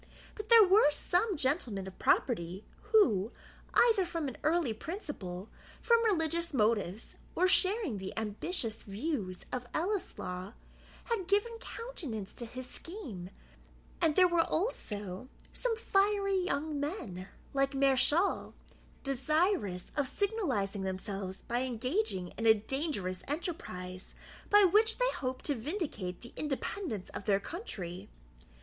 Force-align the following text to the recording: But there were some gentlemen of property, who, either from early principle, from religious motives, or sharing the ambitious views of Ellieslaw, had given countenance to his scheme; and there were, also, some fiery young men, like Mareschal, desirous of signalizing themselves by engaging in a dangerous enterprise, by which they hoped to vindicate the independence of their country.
But 0.33 0.49
there 0.49 0.63
were 0.63 0.89
some 0.89 1.37
gentlemen 1.37 1.85
of 1.85 1.99
property, 1.99 2.65
who, 2.91 3.31
either 3.75 4.03
from 4.03 4.31
early 4.41 4.73
principle, 4.73 5.49
from 5.79 6.03
religious 6.03 6.55
motives, 6.55 7.17
or 7.35 7.47
sharing 7.47 7.99
the 7.99 8.11
ambitious 8.17 8.81
views 8.81 9.45
of 9.51 9.67
Ellieslaw, 9.75 10.53
had 11.03 11.27
given 11.27 11.59
countenance 11.59 12.33
to 12.33 12.47
his 12.47 12.65
scheme; 12.67 13.29
and 14.01 14.15
there 14.15 14.27
were, 14.27 14.41
also, 14.41 15.29
some 15.53 15.77
fiery 15.77 16.39
young 16.45 16.79
men, 16.79 17.27
like 17.53 17.75
Mareschal, 17.75 18.55
desirous 19.03 19.91
of 19.95 20.07
signalizing 20.07 20.81
themselves 20.81 21.41
by 21.41 21.61
engaging 21.61 22.29
in 22.39 22.47
a 22.47 22.55
dangerous 22.55 23.23
enterprise, 23.27 24.15
by 24.49 24.63
which 24.63 24.97
they 24.97 25.11
hoped 25.11 25.45
to 25.45 25.53
vindicate 25.53 26.21
the 26.21 26.33
independence 26.35 27.09
of 27.09 27.25
their 27.25 27.39
country. 27.39 28.09